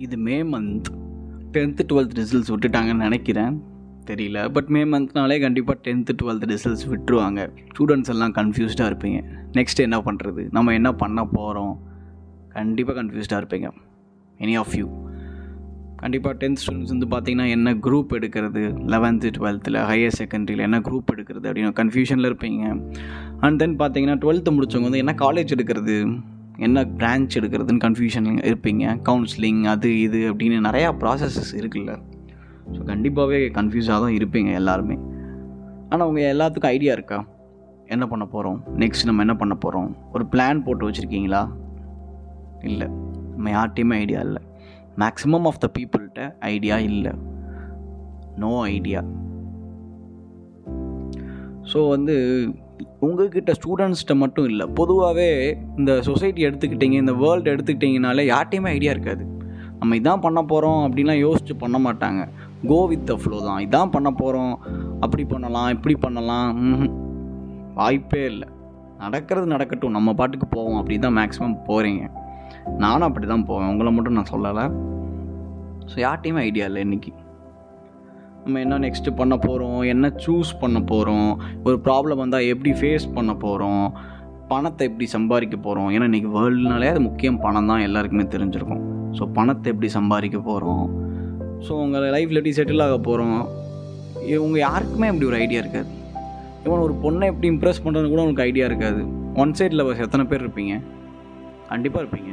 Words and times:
இது 0.00 0.16
may 0.16 0.42
month 0.42 0.82
tenth 1.52 1.80
twelfth 1.92 2.18
results 2.18 2.48
விட்டுட்டாங்கன்னு 2.48 2.94
நினைக்கிறேன். 2.94 3.62
தெரியல. 4.06 4.52
பட் 4.52 4.66
மே 4.66 4.84
மந்த்னாலே 4.84 5.40
கண்டிப்பாக 5.40 5.80
டென்த்து 5.82 6.08
டுவெல்த் 6.22 6.48
ரிசல்ட்ஸ் 6.52 6.86
விட்டுருவாங்க. 6.88 7.50
ஸ்டூடெண்ட்ஸ் 7.72 8.08
எல்லாம் 8.08 8.32
கன்ஃபியூஸ்டாக 8.32 8.90
இருப்பீங்க. 8.92 9.22
நெக்ஸ்ட் 9.52 9.76
என்ன 9.76 9.98
பண்ணுறது 9.98 10.48
நம்ம 10.50 10.72
என்ன 10.72 10.92
பண்ண 10.92 11.24
போகிறோம் 11.24 11.78
கண்டிப்பாக 12.48 13.02
கன்ஃபியூஸ்டாக 13.02 13.42
இருப்பீங்க. 13.42 13.70
எனி 14.38 14.58
ஆஃப் 14.58 14.74
யூ 14.74 14.88
கண்டிப்பாக 15.96 16.48
டென்த் 16.48 16.56
ஸ்டூடெண்ட்ஸ் 16.66 17.06
வந்து 17.06 17.06
பார்த்தீங்கன்னா 17.06 17.50
என்ன 17.50 17.74
குரூப் 17.74 18.12
எடுக்கிறது? 18.12 18.62
லெவன்த்து 18.86 19.30
டுவெல்த்தில் 19.38 19.78
ஹையர் 19.90 20.12
செகண்டரியில் 20.18 20.58
என்ன 20.58 20.78
குரூப் 20.80 21.08
எடுக்கிறது 21.14 21.50
அப்படின்னு 21.50 21.72
கன்ஃபியூஷனில் 21.80 22.30
இருப்பீங்க. 22.30 22.94
அண்ட் 23.40 23.58
தென் 23.58 23.76
பார்த்தீங்கன்னா 23.76 24.18
டுவெல்த்து 24.18 24.50
முடிச்சவங்க 24.50 24.82
வந்து 24.82 24.98
என்ன 24.98 25.14
காலேஜ் 25.18 25.52
எடுக்கிறது? 25.54 26.20
என்ன 26.66 26.84
பிரான்ச் 27.00 27.36
எடுக்கிறதுன்னு 27.38 27.82
கன்ஃபியூஷன் 27.84 28.26
இருப்பீங்க. 28.48 28.84
கவுன்சிலிங் 29.08 29.62
அது 29.72 30.00
இது 30.00 30.18
அப்படின்னு 30.32 30.58
நிறையா 30.68 30.88
ப்ராசஸஸ் 31.02 31.52
இருக்குல்ல. 31.60 31.92
ஸோ 32.74 32.80
கண்டிப்பாகவே 32.90 33.38
கன்ஃபியூஸாக 33.58 34.00
தான் 34.04 34.16
இருப்பீங்க 34.18 34.50
எல்லாருமே. 34.60 34.96
ஆனால் 35.88 36.06
உங்கள் 36.08 36.30
எல்லாத்துக்கும் 36.34 36.74
ஐடியா 36.76 36.92
இருக்கா? 36.92 37.18
என்ன 37.86 38.04
பண்ண 38.06 38.24
போகிறோம் 38.26 38.58
நெக்ஸ்ட் 38.82 39.08
நம்ம 39.08 39.24
என்ன 39.26 39.36
பண்ண 39.36 39.54
போகிறோம் 39.54 39.88
ஒரு 40.12 40.24
பிளான் 40.32 40.64
போட்டு 40.66 40.86
வச்சுருக்கீங்களா? 40.88 41.42
இல்லை. 42.70 42.88
நம்ம 43.34 43.50
யார்ட்டையுமே 43.56 43.96
ஐடியா 44.04 44.20
இல்லை. 44.28 44.42
மேக்ஸிமம் 44.98 45.48
ஆஃப் 45.50 45.62
த 45.64 45.68
பீப்புள்கிட்ட 45.78 46.22
ஐடியா 46.54 46.78
இல்லை. 46.90 47.12
நோ 48.44 48.52
ஐடியா 48.74 49.00
ஸோ 51.70 51.80
வந்து 51.88 52.14
உங்ககிட்ட 53.06 53.50
ஸ்டூடெண்ட்ஸ்கிட்ட 53.58 54.14
மட்டும் 54.22 54.46
இல்லை 54.50 54.66
பொதுவாகவே 54.78 55.28
இந்த 55.80 55.92
சொசைட்டி 56.08 56.40
எடுத்துக்கிட்டிங்க 56.48 56.96
இந்த 57.04 57.14
வேர்ல்டு 57.22 57.52
எடுத்துக்கிட்டிங்கனாலே 57.54 58.24
யார்ட்டையுமே 58.32 58.70
ஐடியா 58.76 58.94
இருக்காது. 58.96 59.24
நம்ம 59.80 59.96
இதான் 60.00 60.22
பண்ண 60.24 60.40
போகிறோம் 60.52 60.80
அப்படின்லாம் 60.86 61.20
யோசிச்சு 61.26 61.54
பண்ண 61.62 61.76
மாட்டாங்க. 61.86 62.22
கோ 62.70 62.78
வித் 62.90 63.06
த 63.10 63.14
ஃப்ளோ 63.20 63.36
தான். 63.46 63.60
இதான் 63.66 63.92
பண்ண 63.94 64.08
போகிறோம் 64.22 64.54
அப்படி 65.04 65.24
பண்ணலாம் 65.32 65.68
இப்படி 65.76 65.94
பண்ணலாம் 66.04 66.50
வாய்ப்பே 67.78 68.22
இல்லை. 68.32 68.48
நடக்கிறது 69.04 69.46
நடக்கட்டும் 69.54 69.96
நம்ம 69.96 70.12
பாட்டுக்கு 70.18 70.46
போவோம் 70.56 70.78
அப்படி 70.80 70.96
தான் 71.06 71.16
மேக்ஸிமம் 71.20 71.56
போகிறீங்க 71.68 72.02
நானும் 72.84 73.08
அப்படி 73.08 73.26
தான் 73.32 73.48
போவேன். 73.50 73.70
உங்களை 73.72 73.92
மட்டும் 73.96 74.18
நான் 74.18 74.32
சொல்லலை. 74.34 74.64
ஸோ 75.90 75.96
யார்ட்டையுமே 76.06 76.42
ஐடியா 76.48 76.66
இல்லை 76.70 76.82
இன்றைக்கி 76.86 77.12
நம்ம 78.44 78.60
என்ன 78.64 78.76
நெக்ஸ்ட்டு 78.84 79.10
பண்ண 79.18 79.34
போகிறோம் 79.36 79.80
என்ன 79.92 80.06
சூஸ் 80.24 80.50
பண்ண 80.60 80.78
போகிறோம் 80.90 81.30
ஒரு 81.66 81.76
ப்ராப்ளம் 81.86 82.20
வந்தால் 82.22 82.46
எப்படி 82.52 82.70
ஃபேஸ் 82.80 83.06
பண்ண 83.16 83.32
போகிறோம் 83.44 83.84
பணத்தை 84.52 84.84
எப்படி 84.88 85.06
சம்பாதிக்க 85.16 85.56
போகிறோம் 85.56 85.90
ஏன்னா 85.94 86.06
இன்றைக்கி 86.10 86.30
வேர்ல்டுனாலே 86.36 86.88
அது 86.92 87.00
முக்கியம். 87.08 87.38
பணம் 87.44 87.68
தான் 87.70 87.84
எல்லாருக்குமே 87.86 88.24
தெரிஞ்சிருக்கும். 88.34 88.82
ஸோ 89.18 89.22
பணத்தை 89.36 89.68
எப்படி 89.72 89.88
சம்பாதிக்க 89.98 90.38
போகிறோம் 90.48 90.84
ஸோ 91.66 91.72
உங்கள் 91.84 92.10
லைஃப்பில் 92.14 92.40
எப்படி 92.40 92.56
செட்டில் 92.58 92.84
ஆக 92.86 92.96
போகிறோம் 93.08 93.38
இவங்க 94.34 94.56
யாருக்குமே 94.66 95.10
அப்படி 95.10 95.28
ஒரு 95.30 95.38
ஐடியா 95.44 95.60
இருக்காது. 95.62 95.90
இவன் 96.64 96.84
ஒரு 96.86 96.94
பொண்ணை 97.04 97.26
எப்படி 97.32 97.48
இம்ப்ரெஸ் 97.54 97.82
பண்ணுறதுன்னு 97.84 98.12
கூட 98.14 98.22
உங்களுக்கு 98.24 98.46
ஐடியா 98.48 98.66
இருக்காது. 98.70 99.02
ஒன் 99.42 99.54
சைடில் 99.60 99.86
எத்தனை 100.06 100.26
பேர் 100.32 100.44
இருப்பீங்க? 100.46 100.74
கண்டிப்பாக 101.72 102.02
இருப்பீங்க. 102.04 102.32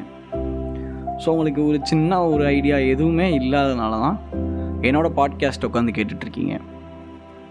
ஸோ 1.21 1.27
உங்களுக்கு 1.35 1.61
ஒரு 1.69 1.77
சின்ன 1.91 2.19
ஒரு 2.33 2.43
ஐடியா 2.57 2.77
எதுவுமே 2.93 3.27
இல்லாதனால 3.41 3.99
தான் 4.05 4.17
என்னோட 4.81 5.07
பாட்காஸ்ட் 5.19 5.65
உட்காந்து 5.67 5.93
கேட்டுட்ருக்கீங்க. 5.97 6.55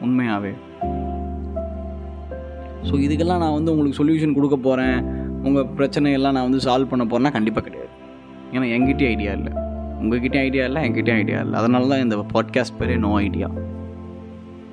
உண்மையாகவே 0.01 0.55
ஸோ 2.89 2.95
இதுக்கெல்லாம் 3.05 3.43
நான் 3.43 3.55
வந்து 3.59 3.73
உங்களுக்கு 3.73 3.99
சொல்யூஷன் 4.01 4.35
கொடுக்க 4.35 4.57
போகிறேன் 4.57 4.99
உங்கள் 5.43 5.69
பிரச்சனையெல்லாம் 5.79 6.35
நான் 6.37 6.49
வந்து 6.49 6.61
சால்வ் 6.67 6.91
பண்ண 6.91 7.05
போகிறேன்னா 7.05 7.33
கண்டிப்பாக 7.37 7.65
கிடையாது. 7.67 7.91
ஏன்னா 8.53 8.67
என்கிட்டே 8.75 9.07
ஐடியா 9.07 9.33
இல்லை. 9.33 9.53
உங்ககிட்டயும் 10.03 10.45
ஐடியா 10.49 10.65
இல்லை 10.65 10.81
என்கிட்டே 10.89 11.13
ஐடியா 11.13 11.41
இல்லை. 11.41 11.59
அதனால 11.61 11.87
தான் 11.87 12.01
இந்த 12.01 12.17
பாட்காஸ்ட் 12.35 12.77
பேரே 12.81 12.97
நோ 12.97 13.15
ஐடியா 13.15 13.49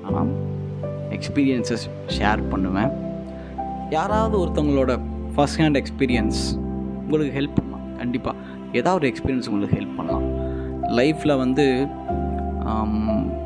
ஆனால் 0.03 0.29
எக்ஸ்பீரியன்ஸஸ் 1.09 1.85
ஷேர் 2.17 2.43
பண்ணுவேன். 2.49 2.91
யாராவது 3.89 4.35
ஒருத்தவங்களோட 4.43 4.99
ஃபஸ்ட் 5.35 5.59
ஹேண்ட் 5.61 5.79
எக்ஸ்பீரியன்ஸ் 5.81 6.41
உங்களுக்கு 7.03 7.39
ஹெல்ப் 7.39 7.55
பண்ணலாம். 7.55 7.97
கண்டிப்பாக 7.97 8.37
ஏதாவது 8.71 8.99
ஒரு 8.99 9.09
எக்ஸ்பீரியன்ஸ் 9.11 9.49
உங்களுக்கு 9.49 9.77
ஹெல்ப் 9.79 9.97
பண்ணலாம். 9.97 10.27
லைஃப்பில் 10.99 11.37
வந்து 11.37 11.87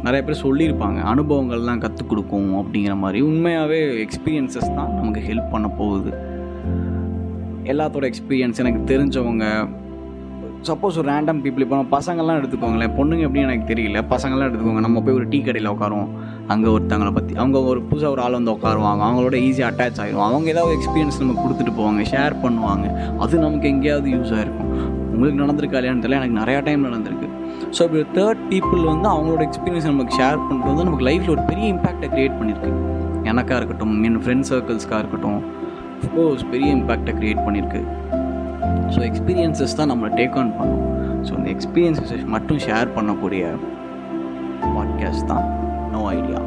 நிறைய 0.06 0.22
பேர் 0.26 0.44
சொல்லியிருப்பாங்க 0.46 1.00
அனுபவங்கள்லாம் 1.14 1.84
கற்றுக் 1.86 2.10
கொடுக்கும் 2.12 2.52
அப்படிங்கிற 2.62 2.96
மாதிரி. 3.04 3.22
உண்மையாகவே 3.30 3.80
எக்ஸ்பீரியன்சஸ் 4.06 4.76
தான் 4.78 4.94
நமக்கு 5.00 5.24
ஹெல்ப் 5.30 5.52
பண்ண 5.56 5.70
போகுது. 5.82 6.12
எல்லாத்தோட 7.74 8.06
எக்ஸ்பீரியன்ஸ் 8.12 8.62
எனக்கு 8.64 8.82
தெரிஞ்சவங்க 8.94 9.46
சப்போஸ் 10.68 10.98
ஒரு 11.00 11.08
ரேண்டம் 11.12 11.40
பீப்புள் 11.44 11.64
இப்போ 11.64 11.76
நம்ம 11.78 11.92
பசங்கள்லாம் 11.98 12.38
எடுத்துக்கோங்களேன் 12.40 12.94
பொண்ணுங்க 12.98 13.24
எப்படின்னு 13.26 13.48
எனக்கு 13.48 13.68
தெரியல 13.72 14.00
பசங்கள்லாம் 14.14 14.48
எடுத்துக்கோங்க 14.50 14.82
நம்ம 14.86 15.02
போய் 15.06 15.18
ஒரு 15.18 15.26
டீ 15.34 15.40
கடையில் 15.48 15.70
உட்காருவோம் 15.74 16.10
அங்கே 16.54 16.70
ஒருத்தவங்களை 16.76 17.12
பற்றி 17.18 17.34
அவங்க 17.42 17.58
ஒரு 17.72 17.82
புதுசாக 17.90 18.14
ஒரு 18.16 18.22
ஆள் 18.26 18.38
வந்து 18.40 18.54
உட்காருவாங்க 18.56 19.04
அவங்களோட 19.08 19.36
ஈஸியாக 19.48 19.70
அட்டாச் 19.72 20.00
ஆகிடும் 20.04 20.26
அவங்க 20.28 20.50
ஏதாவது 20.56 20.76
எக்ஸ்பீரியன்ஸ் 20.78 21.20
நம்ம 21.24 21.36
கொடுத்துட்டு 21.44 21.74
போவாங்க 21.80 22.04
ஷேர் 22.14 22.36
பண்ணுவாங்க. 22.46 22.88
அது 23.26 23.40
நமக்கு 23.46 23.70
எங்கேயாவது 23.74 24.10
யூஸ் 24.16 24.34
ஆகிருக்கும் 24.38 24.72
உங்களுக்கு 25.14 25.42
நடந்திருக்கா 25.44 25.80
இல்லையான்னு 25.80 26.04
தெரியல 26.06 26.22
எனக்கு 26.22 26.40
நிறையா 26.42 26.62
டைம் 26.68 26.88
நடந்திருக்கு. 26.90 27.27
ஸோ 27.76 27.82
இப்படி 27.88 28.04
தேர்ட் 28.20 28.42
பீப்புள் 28.52 28.84
வந்து 28.84 29.10
அவங்களோட 29.10 29.42
எக்ஸ்பீரியன்ஸ் 29.50 29.86
நமக்கு 29.86 30.18
ஷேர் 30.18 30.40
பண்ணுறது 30.48 30.70
வந்து 30.72 30.84
நமக்கு 30.84 31.06
லைஃப்பில் 31.06 31.30
ஒரு 31.30 31.42
பெரிய 31.42 31.74
இம்பாக்டை 31.74 32.08
க்ரியேட் 32.14 32.38
பண்ணியிருக்கு 32.40 32.72
எனக்காக 33.24 33.56
இருக்கட்டும் 33.56 34.04
என் 34.04 34.20
ஃப்ரெண்ட் 34.24 34.48
சர்க்கிள்ஸ்க்காக 34.50 34.98
இருக்கட்டும் 34.98 35.40
அஃப்கோர்ஸ் 36.02 36.46
பெரிய 36.52 36.76
இம்பாக்டை 36.76 37.14
க்ரியேட் 37.20 37.46
பண்ணியிருக்கு 37.46 37.82
ஸோ 38.96 39.00
எக்ஸ்பீரியன்ஸஸ் 39.10 39.76
தான் 39.76 39.92
நம்மளை 39.92 40.10
டேக் 40.20 40.36
ஆன் 40.36 40.58
பண்ணும். 40.58 40.84
ஸோ 41.26 41.32
அந்த 41.36 41.50
எக்ஸ்பீரியன்ஸஸ் 41.50 42.26
மட்டும் 42.26 42.58
ஷேர் 42.58 42.94
பண்ணக்கூடிய 42.96 43.44
பாட்காஸ்ட் 44.76 45.26
தான். 45.26 45.46
No 45.92 46.02
idea 46.10 46.40